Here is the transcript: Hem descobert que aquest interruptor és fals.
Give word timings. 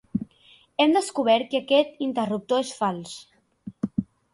Hem 0.85 0.95
descobert 0.95 1.47
que 1.53 1.61
aquest 1.65 2.03
interruptor 2.09 2.67
és 2.67 2.77
fals. 2.83 3.17